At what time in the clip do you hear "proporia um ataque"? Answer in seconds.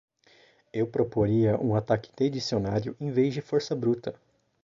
0.87-2.09